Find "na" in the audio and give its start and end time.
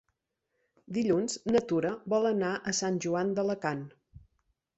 1.53-1.61